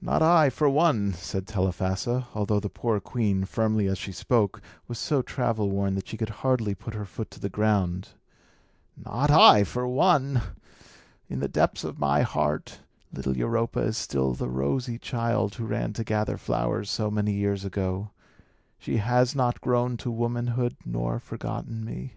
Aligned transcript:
"Not 0.00 0.20
I, 0.20 0.50
for 0.50 0.68
one," 0.68 1.12
said 1.12 1.46
Telephassa; 1.46 2.26
although 2.34 2.58
the 2.58 2.68
poor 2.68 2.98
queen, 2.98 3.44
firmly 3.44 3.86
as 3.86 3.98
she 3.98 4.10
spoke, 4.10 4.60
was 4.88 4.98
so 4.98 5.22
travel 5.22 5.70
worn 5.70 5.94
that 5.94 6.08
she 6.08 6.16
could 6.16 6.30
hardly 6.42 6.74
put 6.74 6.92
her 6.94 7.04
foot 7.04 7.30
to 7.30 7.38
the 7.38 7.48
ground 7.48 8.08
"not 8.96 9.30
I, 9.30 9.62
for 9.62 9.86
one! 9.86 10.42
In 11.28 11.38
the 11.38 11.46
depths 11.46 11.84
of 11.84 12.00
my 12.00 12.22
heart, 12.22 12.80
little 13.12 13.36
Europa 13.36 13.78
is 13.78 13.96
still 13.96 14.34
the 14.34 14.48
rosy 14.48 14.98
child 14.98 15.54
who 15.54 15.66
ran 15.66 15.92
to 15.92 16.02
gather 16.02 16.36
flowers 16.36 16.90
so 16.90 17.08
many 17.08 17.32
years 17.32 17.64
ago. 17.64 18.10
She 18.76 18.96
has 18.96 19.36
not 19.36 19.60
grown 19.60 19.96
to 19.98 20.10
womanhood, 20.10 20.76
nor 20.84 21.20
forgotten 21.20 21.84
me. 21.84 22.14